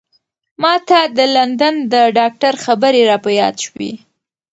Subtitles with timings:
[0.61, 3.91] ما ته د لندن د ډاکتر خبرې را په یاد شوې.